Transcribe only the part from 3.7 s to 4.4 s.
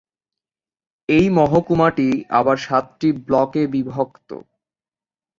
বিভক্ত।